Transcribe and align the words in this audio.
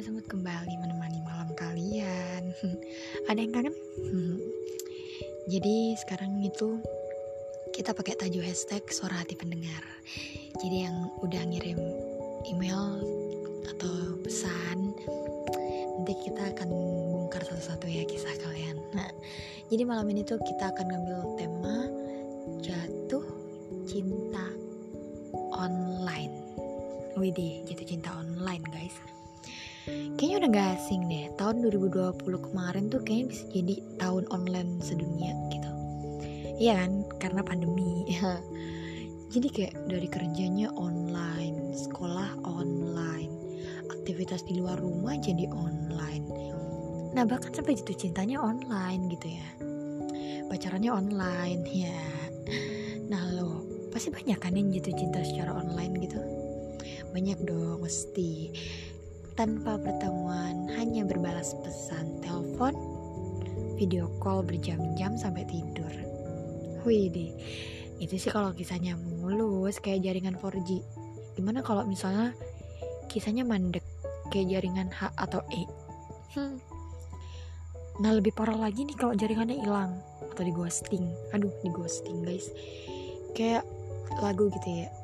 semut 0.00 0.24
kembali 0.32 0.80
menemani 0.80 1.20
malam 1.28 1.52
kalian. 1.60 2.56
Ada 3.28 3.36
yang 3.36 3.52
kangen? 3.52 3.76
Jadi 5.52 5.92
sekarang 6.00 6.40
itu 6.40 6.80
kita 7.76 7.92
pakai 7.92 8.16
tajuk 8.16 8.40
hashtag 8.40 8.80
suara 8.88 9.20
hati 9.20 9.36
pendengar. 9.36 9.84
Jadi 10.56 10.88
yang 10.88 10.96
udah 11.20 11.44
ngirim 11.44 11.76
email 12.48 13.04
atau 13.68 14.16
pesan, 14.24 14.96
nanti 16.00 16.16
kita 16.24 16.48
akan 16.48 16.68
bongkar 16.72 17.44
satu-satu 17.44 17.84
ya 17.84 18.08
kisah 18.08 18.40
kalian. 18.40 18.80
Nah, 18.96 19.12
jadi 19.68 19.84
malam 19.84 20.08
ini 20.08 20.24
tuh 20.24 20.40
kita 20.40 20.72
akan 20.72 20.86
ngambil 20.96 21.18
tema 21.36 21.76
jatuh 22.64 23.26
cinta 23.84 24.48
online. 25.52 26.40
Widih, 27.20 27.68
jatuh 27.68 27.84
cinta 27.84 28.16
online 28.16 28.64
guys 28.72 29.19
kayaknya 30.16 30.36
udah 30.44 30.50
gak 30.52 30.68
asing 30.78 31.02
deh. 31.08 31.26
Tahun 31.40 31.56
2020 31.64 32.46
kemarin 32.50 32.84
tuh 32.92 33.00
kayaknya 33.02 33.26
bisa 33.32 33.44
jadi 33.50 33.74
tahun 34.00 34.24
online 34.34 34.70
sedunia 34.84 35.32
gitu. 35.48 35.70
Iya 36.60 36.84
kan? 36.84 36.92
Karena 37.16 37.40
pandemi. 37.40 38.04
Jadi 39.30 39.46
kayak 39.46 39.86
dari 39.86 40.10
kerjanya 40.10 40.74
online 40.74 41.70
sekolah 41.70 42.42
online 42.42 43.30
aktivitas 43.86 44.42
di 44.42 44.58
luar 44.58 44.74
rumah 44.82 45.14
jadi 45.22 45.46
online. 45.54 46.26
Nah 47.14 47.22
bahkan 47.30 47.54
sampai 47.54 47.78
jatuh 47.78 47.94
cintanya 47.94 48.42
online 48.42 49.06
gitu 49.06 49.30
ya. 49.30 49.48
Pacarannya 50.50 50.90
online 50.90 51.62
ya. 51.86 52.02
Nah 53.06 53.22
lo 53.38 53.62
pasti 53.94 54.10
banyak 54.10 54.34
kan 54.42 54.58
yang 54.58 54.74
jatuh 54.74 54.98
cinta 54.98 55.22
secara 55.22 55.62
online 55.62 55.94
gitu? 56.02 56.18
Banyak 57.14 57.38
dong 57.46 57.86
mesti 57.86 58.50
tanpa 59.40 59.80
pertemuan, 59.80 60.68
hanya 60.76 61.00
berbalas 61.00 61.56
pesan, 61.64 62.20
telepon, 62.20 62.76
video 63.80 64.12
call 64.20 64.44
berjam-jam 64.44 65.16
sampai 65.16 65.48
tidur. 65.48 65.88
Wih 66.84 67.08
deh, 67.08 67.32
itu 68.04 68.20
sih 68.20 68.28
kalau 68.28 68.52
kisahnya 68.52 69.00
mulus 69.00 69.80
kayak 69.80 70.04
jaringan 70.04 70.36
4G. 70.36 70.84
Gimana 71.40 71.64
kalau 71.64 71.88
misalnya 71.88 72.36
kisahnya 73.08 73.48
mandek 73.48 73.80
kayak 74.28 74.60
jaringan 74.60 74.92
H 74.92 75.08
atau 75.16 75.40
E? 75.48 75.64
Hmm. 76.36 76.60
Nah 78.04 78.12
lebih 78.12 78.36
parah 78.36 78.60
lagi 78.60 78.84
nih 78.84 78.96
kalau 79.00 79.16
jaringannya 79.16 79.56
hilang 79.56 80.04
atau 80.20 80.44
di 80.44 80.52
ghosting. 80.52 81.08
Aduh, 81.32 81.48
di 81.64 81.72
ghosting 81.72 82.28
guys. 82.28 82.52
Kayak 83.32 83.64
lagu 84.20 84.52
gitu 84.52 84.84
ya 84.84 84.99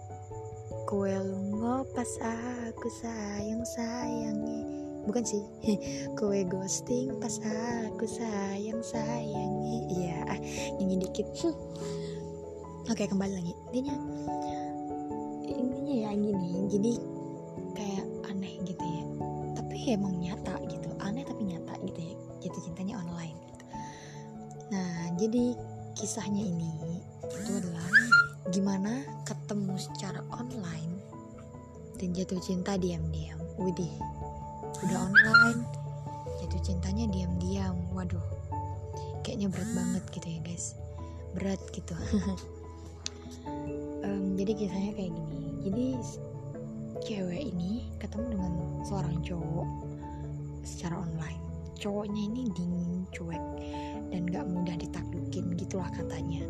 Kue 0.87 1.11
lungo 1.19 1.83
pas 1.99 2.07
aku 2.23 2.87
sayang 3.03 3.67
sayangi. 3.67 4.63
Bukan 5.03 5.27
sih 5.27 5.43
Kue 6.19 6.47
ghosting 6.47 7.11
pas 7.19 7.43
aku 7.43 8.07
sayang 8.07 8.79
sayangi. 8.87 9.83
Iya 9.91 10.23
ah, 10.31 10.39
nyanyi 10.79 11.03
dikit. 11.03 11.27
Oke 12.95 13.11
kembali 13.11 13.35
lagi. 13.35 13.51
Intinya 13.67 13.99
Intinya 15.51 15.95
ya 16.07 16.11
gini 16.15 16.71
Jadi 16.71 16.93
kayak 17.75 18.07
aneh 18.31 18.55
gitu 18.63 18.85
ya. 18.87 19.05
Tapi 19.59 19.91
emang 19.91 20.15
nyata 20.23 20.55
gitu 20.71 20.87
Aneh 21.03 21.27
tapi 21.27 21.51
nyata 21.51 21.83
gitu 21.83 21.99
ya. 21.99 22.15
Jatuh 22.47 22.63
cintanya 22.63 23.03
online 23.03 23.35
gitu. 23.51 23.65
Nah 24.71 25.19
jadi 25.19 25.51
kisahnya 25.99 26.47
ini 26.47 27.03
Itu 27.27 27.59
adalah 27.59 28.06
gimana 28.55 29.03
ketemu 29.27 29.75
secara 29.75 30.23
online 30.31 30.95
dan 31.99 32.15
jatuh 32.15 32.39
cinta 32.39 32.79
diam-diam? 32.79 33.41
Widih 33.59 33.91
udah 34.87 34.99
online. 35.11 35.61
Jatuh 36.45 36.61
cintanya 36.63 37.11
diam-diam. 37.11 37.75
Waduh 37.91 38.23
kayaknya 39.27 39.51
berat 39.51 39.71
banget 39.75 40.05
gitu 40.15 40.27
ya 40.31 40.41
guys. 40.47 40.67
Berat 41.35 41.63
gitu. 41.75 41.95
Um, 44.07 44.39
jadi 44.39 44.55
kisahnya 44.55 44.93
kayak 44.95 45.13
gini. 45.19 45.43
Jadi 45.67 45.87
cewek 47.03 47.43
ini 47.43 47.91
ketemu 47.99 48.39
dengan 48.39 48.53
seorang 48.87 49.19
cowok 49.27 49.69
secara 50.63 51.03
online. 51.03 51.43
Cowoknya 51.75 52.23
ini 52.23 52.43
dingin 52.55 53.03
cuek 53.11 53.43
dan 54.15 54.23
gak 54.31 54.47
mudah 54.47 54.79
ditaklukin 54.79 55.59
gitulah 55.59 55.91
katanya 55.91 56.46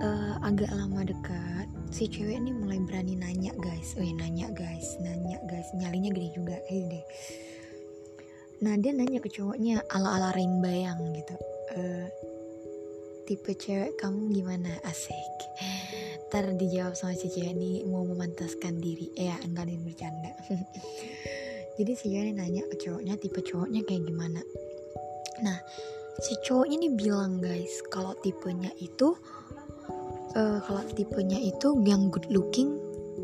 uh, 0.00 0.34
agak 0.42 0.72
lama 0.72 1.04
dekat 1.04 1.68
si 1.92 2.08
cewek 2.08 2.40
ini 2.40 2.52
mulai 2.52 2.80
berani 2.82 3.14
nanya 3.16 3.52
guys. 3.60 3.94
Oh 4.00 4.04
nanya 4.04 4.48
guys. 4.52 4.96
Nanya 5.04 5.38
guys. 5.46 5.68
Nyalinya 5.76 6.10
gede 6.12 6.28
juga 6.34 6.56
eh 6.68 7.04
nah 8.60 8.76
dia 8.76 8.92
nanya 8.92 9.24
ke 9.24 9.32
cowoknya 9.32 9.80
ala 9.88 10.20
ala 10.20 10.28
rain 10.36 10.60
bayang 10.60 11.00
gitu. 11.16 11.32
Uh, 11.72 12.06
tipe 13.24 13.56
cewek 13.56 13.96
kamu 13.96 14.36
gimana? 14.36 14.68
Asik. 14.84 15.36
Ntar 16.28 16.52
dijawab 16.60 16.92
sama 16.92 17.16
si 17.16 17.32
cewek 17.32 17.56
ini 17.56 17.88
mau 17.88 18.04
memantaskan 18.04 18.76
diri. 18.76 19.08
Eh 19.16 19.32
ya 19.32 19.36
enggak 19.40 19.64
nih 19.64 19.80
bercanda. 19.80 20.32
Jadi 21.80 21.92
si 21.96 22.12
cewek 22.12 22.24
ini 22.28 22.32
nanya 22.36 22.62
ke 22.68 22.76
cowoknya 22.84 23.16
tipe 23.16 23.40
cowoknya 23.40 23.80
kayak 23.88 24.04
gimana? 24.04 24.44
Nah 25.40 25.56
si 26.20 26.36
cowoknya 26.44 26.76
ini 26.84 26.88
bilang 26.92 27.40
guys 27.40 27.80
kalau 27.88 28.12
tipenya 28.20 28.68
itu 28.76 29.16
uh, 30.36 30.58
kalau 30.62 30.82
tipenya 30.94 31.38
itu 31.38 31.74
yang 31.86 32.10
good 32.12 32.26
looking 32.30 32.78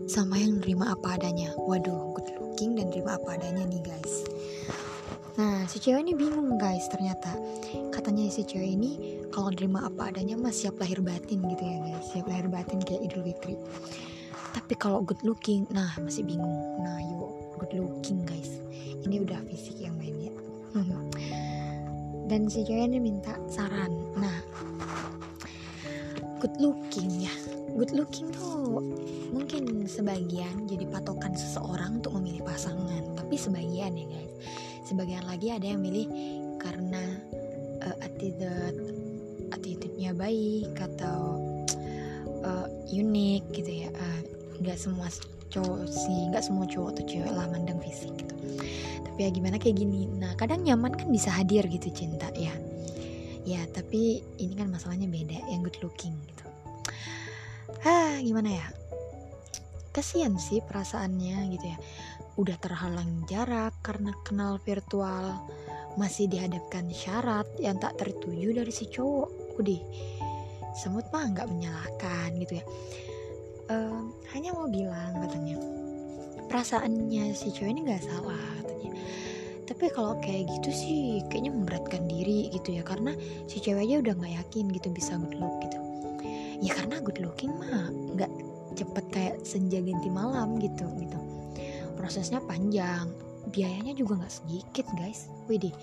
sama 0.07 0.39
yang 0.39 0.63
nerima 0.63 0.95
apa 0.95 1.19
adanya. 1.19 1.51
Waduh 1.59 2.15
good 2.15 2.29
looking 2.39 2.79
dan 2.79 2.91
nerima 2.91 3.19
apa 3.19 3.39
adanya 3.39 3.67
nih 3.67 3.83
guys. 3.83 4.15
Nah 5.37 5.69
si 5.69 5.77
cewek 5.83 6.07
ini 6.07 6.15
bingung 6.17 6.57
guys 6.57 6.87
ternyata. 6.89 7.35
Katanya 7.93 8.31
si 8.31 8.47
cewek 8.47 8.79
ini 8.79 9.21
kalau 9.35 9.53
nerima 9.53 9.85
apa 9.85 10.15
adanya 10.15 10.39
mas 10.39 10.63
siap 10.63 10.79
lahir 10.81 11.03
batin 11.03 11.43
gitu 11.45 11.63
ya 11.63 11.77
guys. 11.83 12.07
Siap 12.15 12.27
lahir 12.31 12.47
batin 12.49 12.81
kayak 12.81 13.03
Idul 13.05 13.27
Fitri. 13.27 13.55
Tapi 14.57 14.75
kalau 14.81 15.05
good 15.05 15.21
looking 15.27 15.69
nah 15.75 15.93
masih 16.01 16.25
bingung. 16.25 16.81
Nah 16.81 16.99
yuk 17.03 17.61
good 17.61 17.73
looking 17.77 18.25
guys. 18.25 18.63
Ini 19.07 19.23
udah 19.23 19.43
fisik 19.47 19.77
yang 19.83 19.95
mainnya. 20.01 20.33
Dan 22.31 22.51
si 22.51 22.67
cewek 22.67 22.91
ini 22.91 22.99
minta 22.99 23.39
saran. 23.47 23.93
Nah 24.19 24.39
good 26.41 26.57
looking 26.61 27.11
ya. 27.25 27.35
Good 27.77 27.93
looking 27.93 28.33
tuh 28.33 28.81
mungkin 29.33 29.85
sebagian 29.85 30.65
jadi 30.69 30.89
patokan 30.89 31.37
seseorang 31.37 32.01
untuk 32.01 32.17
memilih 32.21 32.45
pasangan. 32.45 33.17
Tapi 33.17 33.35
sebagian 33.37 33.97
ya 33.97 34.07
guys. 34.09 34.33
Sebagian 34.87 35.25
lagi 35.27 35.51
ada 35.53 35.67
yang 35.67 35.83
milih 35.83 36.07
karena 36.63 37.03
uh, 37.85 37.97
attitude 38.01 38.81
attitude-nya 39.53 40.17
baik 40.17 40.73
atau 40.77 41.41
uh, 42.45 42.67
unik 42.89 43.43
gitu 43.53 43.87
ya. 43.87 43.91
Uh, 43.93 44.21
nggak 44.61 44.79
semua 44.81 45.13
cowok 45.53 45.85
sih 45.89 46.33
nggak 46.33 46.43
semua 46.43 46.65
cowok 46.67 46.97
atau 46.97 47.05
cewek 47.07 47.33
lah 47.33 47.47
mandang 47.53 47.81
fisik 47.81 48.13
gitu. 48.17 48.35
Tapi 49.05 49.19
ya 49.25 49.31
gimana 49.33 49.57
kayak 49.61 49.79
gini. 49.81 50.09
Nah 50.17 50.33
kadang 50.41 50.65
nyaman 50.65 50.97
kan 50.97 51.09
bisa 51.13 51.29
hadir 51.33 51.65
gitu 51.69 51.93
cinta 51.93 52.29
ya 52.33 52.53
ya 53.47 53.63
tapi 53.71 54.27
ini 54.43 54.59
kan 54.59 54.67
masalahnya 54.67 55.07
beda 55.07 55.47
yang 55.47 55.63
good 55.63 55.79
looking 55.79 56.19
gitu. 56.27 56.45
Ah 57.87 58.19
gimana 58.19 58.51
ya? 58.51 58.67
Kasihan 59.95 60.35
sih 60.37 60.61
perasaannya 60.67 61.55
gitu 61.55 61.67
ya. 61.71 61.79
Udah 62.37 62.59
terhalang 62.59 63.23
jarak 63.31 63.73
karena 63.81 64.13
kenal 64.27 64.59
virtual. 64.61 65.47
Masih 65.97 66.29
dihadapkan 66.29 66.91
syarat 66.93 67.49
yang 67.57 67.81
tak 67.81 67.97
tertuju 67.97 68.53
dari 68.53 68.69
si 68.75 68.91
cowok. 68.91 69.57
Udah 69.57 69.81
semut 70.77 71.07
mah 71.15 71.31
nggak 71.33 71.49
menyalahkan 71.49 72.37
gitu 72.43 72.61
ya. 72.61 72.65
Um, 73.73 74.13
hanya 74.35 74.53
mau 74.53 74.69
bilang 74.69 75.17
katanya 75.23 75.57
perasaannya 76.51 77.35
si 77.35 77.51
cowok 77.55 77.71
ini 77.71 77.81
nggak 77.87 78.05
salah 78.05 78.47
katanya 78.63 78.91
tapi 79.67 79.91
kalau 79.91 80.15
kayak 80.23 80.47
gitu 80.47 80.71
sih 80.71 81.03
kayaknya 81.27 81.51
memberatkan 81.51 82.07
diri 82.07 82.49
gitu 82.55 82.79
ya. 82.79 82.83
Karena 82.87 83.13
si 83.51 83.59
cewek 83.59 83.83
aja 83.83 83.95
udah 83.99 84.15
nggak 84.15 84.35
yakin 84.47 84.65
gitu 84.71 84.89
bisa 84.95 85.19
good 85.19 85.35
look 85.43 85.55
gitu. 85.67 85.79
Ya 86.63 86.73
karena 86.73 87.03
good 87.03 87.19
looking 87.19 87.53
mah 87.59 87.91
nggak 87.91 88.33
cepet 88.79 89.05
kayak 89.11 89.37
senja 89.43 89.83
ganti 89.83 90.09
malam 90.09 90.57
gitu 90.63 90.87
gitu. 91.03 91.19
Prosesnya 91.99 92.39
panjang 92.47 93.11
biayanya 93.51 93.93
juga 93.99 94.23
nggak 94.23 94.33
sedikit 94.33 94.87
guys. 94.95 95.27
Widih. 95.51 95.75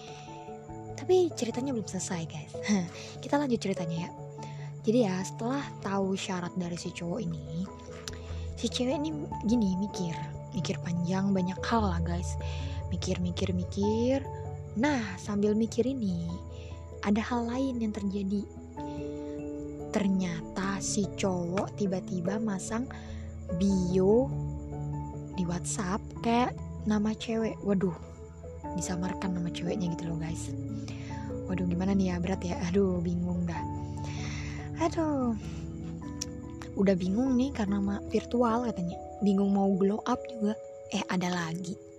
Tapi 0.96 1.28
ceritanya 1.36 1.76
belum 1.76 1.86
selesai 1.86 2.24
guys. 2.26 2.56
Kita 3.24 3.36
lanjut 3.36 3.60
ceritanya 3.60 4.08
ya. 4.08 4.10
Jadi 4.84 5.00
ya 5.04 5.16
setelah 5.28 5.64
tahu 5.84 6.16
syarat 6.16 6.52
dari 6.56 6.76
si 6.80 6.92
cowok 6.92 7.20
ini 7.20 7.68
si 8.56 8.72
cewek 8.72 8.96
ini 8.96 9.12
gini 9.44 9.76
mikir. 9.76 10.16
Mikir 10.56 10.78
panjang 10.86 11.34
banyak 11.34 11.58
hal 11.66 11.82
lah 11.82 12.00
guys 12.06 12.38
mikir 12.94 13.18
mikir 13.18 13.50
mikir 13.58 14.22
nah 14.78 15.02
sambil 15.18 15.58
mikir 15.58 15.90
ini 15.90 16.30
ada 17.04 17.20
hal 17.20 17.52
lain 17.52 17.84
yang 17.84 17.92
terjadi. 17.92 18.48
Ternyata 19.94 20.80
si 20.82 21.06
cowok 21.20 21.76
tiba-tiba 21.78 22.40
masang 22.40 22.88
bio 23.60 24.32
di 25.38 25.44
WhatsApp 25.46 26.00
kayak 26.24 26.56
nama 26.88 27.14
cewek. 27.14 27.60
Waduh 27.62 27.94
disamarkan 28.80 29.38
nama 29.38 29.52
ceweknya 29.52 29.94
gitu 29.94 30.10
loh 30.10 30.18
guys. 30.18 30.50
Waduh 31.52 31.68
gimana 31.68 31.94
nih 31.94 32.16
ya? 32.16 32.24
Berat 32.24 32.42
ya? 32.42 32.56
Aduh 32.72 33.04
bingung 33.04 33.46
dah. 33.46 33.62
Aduh. 34.82 35.36
Udah 36.74 36.98
bingung 36.98 37.38
nih 37.38 37.54
karena 37.54 37.78
virtual 38.10 38.66
katanya. 38.66 38.98
Bingung 39.22 39.54
mau 39.54 39.70
glow 39.78 40.02
up 40.10 40.18
juga. 40.26 40.58
Eh 40.90 41.06
ada 41.06 41.30
lagi 41.30 41.93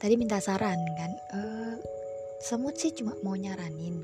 tadi 0.00 0.16
minta 0.16 0.40
saran 0.40 0.80
kan 0.96 1.12
uh, 1.36 1.76
semut 2.40 2.72
sih 2.80 2.90
cuma 2.96 3.12
mau 3.20 3.36
nyaranin. 3.36 4.00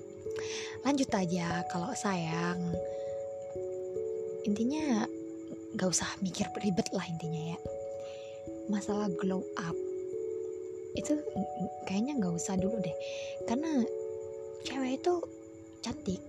Lanjut 0.85 1.09
aja 1.17 1.65
kalau 1.73 1.91
sayang. 1.97 2.61
Intinya 4.45 5.09
gak 5.75 5.91
usah 5.91 6.07
mikir 6.21 6.47
ribet 6.61 6.87
lah 6.93 7.03
intinya 7.09 7.57
ya. 7.57 7.59
Masalah 8.69 9.09
glow 9.17 9.41
up 9.57 9.75
itu 10.97 11.13
kayaknya 11.85 12.17
nggak 12.17 12.35
usah 12.41 12.57
dulu 12.57 12.77
deh. 12.81 12.97
Karena 13.49 13.85
cewek 14.65 15.01
itu 15.01 15.15
cantik. 15.81 16.21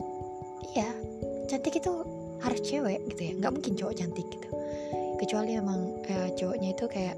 Iya 0.75 0.91
cantik 1.47 1.79
itu 1.79 1.93
harus 2.39 2.59
cewek 2.63 3.03
gitu 3.15 3.21
ya. 3.31 3.33
Nggak 3.35 3.53
mungkin 3.55 3.73
cowok 3.75 3.95
cantik 3.99 4.27
gitu. 4.31 4.49
Kecuali 5.19 5.59
emang 5.59 6.03
eh, 6.07 6.29
cowoknya 6.39 6.69
itu 6.71 6.85
kayak 6.87 7.15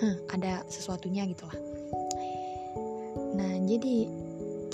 huh, 0.00 0.16
ada 0.34 0.62
sesuatunya 0.66 1.26
gitu 1.30 1.44
lah. 1.46 1.58
Nah 3.34 3.54
jadi 3.66 4.08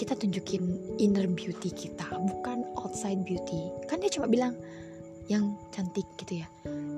kita 0.01 0.17
tunjukin 0.17 0.97
inner 0.97 1.29
beauty 1.29 1.69
kita 1.69 2.09
bukan 2.09 2.65
outside 2.81 3.21
beauty. 3.29 3.69
Kan 3.85 4.01
dia 4.01 4.09
cuma 4.09 4.25
bilang 4.25 4.57
yang 5.29 5.55
cantik 5.71 6.09
gitu 6.17 6.41
ya. 6.41 6.49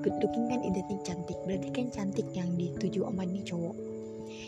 Good 0.01 0.17
looking 0.23 0.47
kan 0.47 0.63
identik 0.63 1.03
cantik. 1.03 1.37
Berarti 1.43 1.69
kan 1.69 1.87
cantik 1.91 2.27
yang 2.31 2.49
dituju 2.55 3.03
sama 3.03 3.27
ini 3.27 3.43
cowok. 3.43 3.75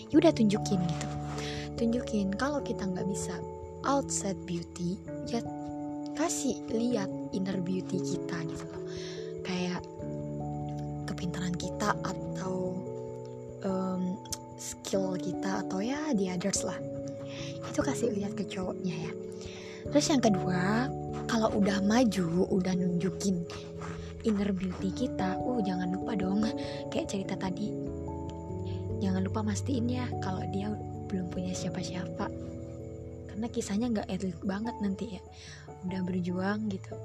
Ya 0.09 0.15
udah 0.17 0.31
tunjukin 0.31 0.79
gitu. 0.81 1.07
Tunjukin 1.75 2.31
kalau 2.39 2.63
kita 2.63 2.87
nggak 2.87 3.05
bisa 3.11 3.35
outside 3.85 4.39
beauty 4.49 4.97
ya 5.29 5.43
kasih 6.15 6.57
lihat 6.71 7.11
inner 7.35 7.59
beauty 7.59 7.99
kita 7.99 8.39
gitu 8.47 8.65
loh. 8.71 8.83
Kayak 9.43 9.83
kepintaran 11.05 11.53
kita 11.59 11.93
atau 12.01 12.64
um, 13.65 14.15
skill 14.55 15.19
kita 15.19 15.65
atau 15.67 15.83
ya 15.83 16.13
the 16.15 16.31
others 16.31 16.63
lah. 16.63 16.77
Itu 17.67 17.83
kasih 17.83 18.15
lihat 18.15 18.37
ke 18.39 18.47
cowoknya 18.47 18.95
ya. 18.95 19.11
Terus 19.91 20.07
yang 20.09 20.23
kedua 20.23 20.89
kalau 21.25 21.51
udah 21.57 21.81
maju 21.83 22.47
udah 22.49 22.73
nunjukin 22.73 23.43
inner 24.25 24.49
beauty 24.49 24.89
kita 24.89 25.37
uh 25.37 25.61
jangan 25.61 25.93
lupa 25.93 26.17
dong 26.17 26.41
kayak 26.89 27.09
cerita 27.11 27.37
tadi. 27.37 27.69
Jangan 29.03 29.21
lupa 29.27 29.45
mastiin 29.45 29.85
ya 29.91 30.07
kalau 30.23 30.41
dia 30.49 30.71
belum 31.11 31.29
punya 31.29 31.53
siapa-siapa. 31.53 32.25
Karena 33.29 33.47
kisahnya 33.51 33.87
nggak 33.91 34.09
elit 34.09 34.39
banget 34.41 34.75
nanti 34.81 35.19
ya. 35.19 35.21
Udah 35.85 36.01
berjuang 36.01 36.71
gitu. 36.71 36.95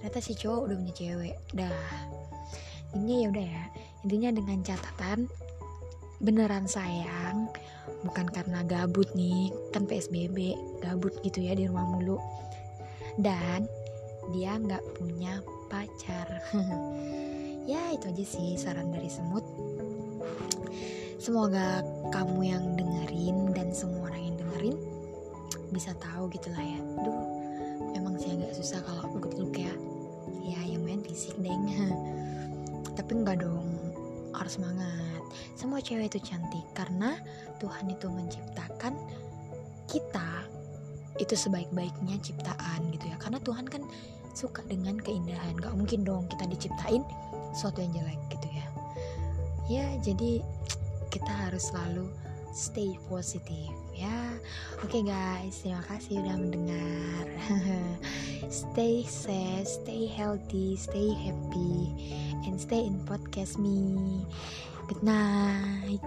Ternyata 0.00 0.18
si 0.24 0.32
cowok 0.34 0.60
udah 0.66 0.76
punya 0.80 0.94
cewek. 0.96 1.36
Dah. 1.54 1.86
Ini 2.96 3.14
ya 3.22 3.26
udah 3.30 3.46
ya. 3.46 3.64
Intinya 4.02 4.30
dengan 4.34 4.58
catatan 4.64 5.28
beneran 6.18 6.66
sayang 6.66 7.46
bukan 8.02 8.26
karena 8.26 8.66
gabut 8.66 9.06
nih 9.14 9.54
kan 9.70 9.86
psbb 9.86 10.54
gabut 10.82 11.14
gitu 11.22 11.42
ya 11.42 11.54
di 11.54 11.70
rumah 11.70 11.86
mulu. 11.86 12.18
Dan 13.18 13.66
dia 14.34 14.58
nggak 14.58 14.84
punya 14.98 15.42
pacar. 15.70 16.28
Ya 17.68 17.92
itu 17.92 18.08
aja 18.08 18.24
sih 18.24 18.56
saran 18.56 18.88
dari 18.96 19.12
semut. 19.12 19.44
Semoga 21.20 21.84
kamu 22.08 22.40
yang 22.48 22.64
dengerin 22.80 23.52
dan 23.52 23.76
semua 23.76 24.08
orang 24.08 24.24
yang 24.24 24.36
dengerin 24.40 24.76
bisa 25.68 25.92
tahu 26.00 26.32
gitu 26.32 26.48
lah 26.56 26.64
ya. 26.64 26.80
Duh 27.04 27.28
emang 27.92 28.16
sih 28.16 28.32
agak 28.40 28.56
susah 28.56 28.80
kalau 28.88 29.04
good 29.20 29.36
look 29.36 29.52
ya. 29.52 29.68
Ya 30.48 30.64
yang 30.64 30.80
main 30.80 31.04
fisik 31.04 31.36
deng 31.44 31.68
tapi 32.96 33.20
enggak 33.20 33.44
dong 33.44 33.68
harus 34.32 34.56
semangat 34.56 35.17
semua 35.54 35.82
cewek 35.82 36.12
itu 36.14 36.20
cantik 36.22 36.64
karena 36.76 37.18
Tuhan 37.58 37.90
itu 37.90 38.06
menciptakan 38.08 38.94
kita 39.88 40.46
itu 41.18 41.34
sebaik-baiknya 41.34 42.16
ciptaan 42.22 42.94
gitu 42.94 43.10
ya. 43.10 43.16
Karena 43.18 43.42
Tuhan 43.42 43.66
kan 43.66 43.82
suka 44.32 44.62
dengan 44.70 44.96
keindahan. 45.02 45.58
Gak 45.58 45.74
mungkin 45.74 46.06
dong 46.06 46.30
kita 46.30 46.46
diciptain 46.46 47.02
sesuatu 47.52 47.82
yang 47.82 47.92
jelek 47.92 48.20
gitu 48.30 48.48
ya. 48.54 48.66
Ya 49.68 49.86
jadi 50.00 50.40
kita 51.10 51.32
harus 51.48 51.68
selalu 51.74 52.06
stay 52.54 52.94
positif 53.10 53.68
ya. 53.92 54.38
Oke 54.80 55.02
okay 55.02 55.02
guys 55.10 55.58
terima 55.60 55.82
kasih 55.90 56.22
udah 56.22 56.36
mendengar. 56.38 57.24
Stay 58.48 59.04
safe 59.04 59.68
stay 59.68 60.08
healthy 60.08 60.72
stay 60.78 61.12
happy 61.12 61.92
and 62.48 62.56
stay 62.56 62.86
in 62.88 62.96
podcast 63.04 63.60
me 63.60 64.24
good 64.88 65.02
night 65.02 66.00